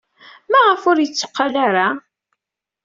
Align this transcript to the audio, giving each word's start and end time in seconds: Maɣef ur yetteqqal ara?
Maɣef 0.51 0.81
ur 0.89 0.97
yetteqqal 1.01 1.53
ara? 1.67 1.87